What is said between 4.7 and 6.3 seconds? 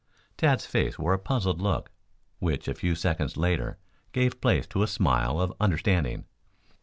a smile of understanding.